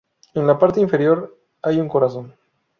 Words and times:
En 0.33 0.47
la 0.47 0.57
parte 0.57 0.79
inferior 0.81 1.37
hay 1.61 1.79
un 1.79 1.87
corazón. 1.87 2.35